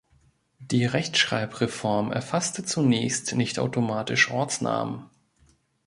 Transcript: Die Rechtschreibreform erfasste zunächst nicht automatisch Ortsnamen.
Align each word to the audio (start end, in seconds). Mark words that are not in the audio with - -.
Die 0.57 0.85
Rechtschreibreform 0.87 2.11
erfasste 2.11 2.65
zunächst 2.65 3.35
nicht 3.35 3.59
automatisch 3.59 4.31
Ortsnamen. 4.31 5.05